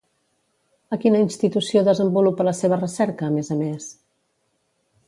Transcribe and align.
A 0.95 0.97
quina 1.03 1.21
institució 1.25 1.85
desenvolupa 1.89 2.49
la 2.49 2.55
seva 2.63 2.81
recerca, 2.81 3.31
a 3.31 3.39
més 3.39 3.57
a 3.59 3.63
més? 3.65 3.93